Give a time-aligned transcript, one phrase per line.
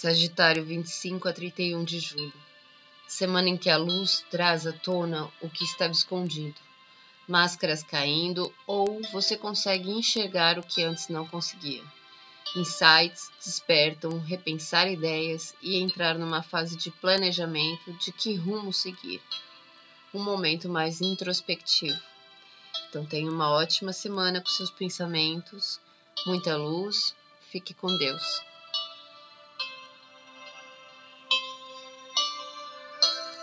[0.00, 2.32] Sagitário 25 a 31 de julho.
[3.08, 6.54] Semana em que a luz traz à tona o que estava escondido.
[7.26, 11.82] Máscaras caindo ou você consegue enxergar o que antes não conseguia.
[12.54, 19.20] Insights despertam repensar ideias e entrar numa fase de planejamento de que rumo seguir.
[20.14, 22.00] Um momento mais introspectivo.
[22.88, 25.80] Então tenha uma ótima semana com seus pensamentos,
[26.24, 27.16] muita luz,
[27.50, 28.46] fique com Deus.